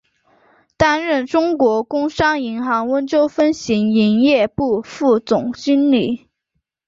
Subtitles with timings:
[0.77, 6.27] 担任中国工商银行温州分行营业部副总经理。